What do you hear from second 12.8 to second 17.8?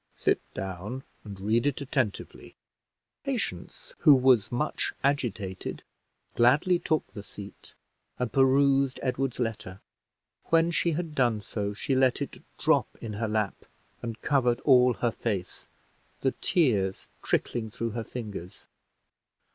in her lap and covered all her face, the tears trickling